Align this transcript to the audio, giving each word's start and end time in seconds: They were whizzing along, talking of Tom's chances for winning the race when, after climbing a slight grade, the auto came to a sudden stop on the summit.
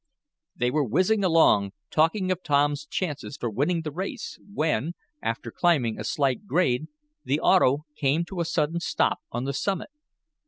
They 0.55 0.71
were 0.71 0.83
whizzing 0.83 1.23
along, 1.23 1.73
talking 1.91 2.31
of 2.31 2.41
Tom's 2.41 2.87
chances 2.87 3.37
for 3.37 3.51
winning 3.51 3.83
the 3.83 3.91
race 3.91 4.39
when, 4.51 4.93
after 5.21 5.51
climbing 5.51 5.99
a 5.99 6.03
slight 6.03 6.47
grade, 6.47 6.87
the 7.23 7.39
auto 7.39 7.85
came 7.95 8.25
to 8.25 8.39
a 8.41 8.45
sudden 8.45 8.79
stop 8.79 9.19
on 9.31 9.43
the 9.43 9.53
summit. 9.53 9.91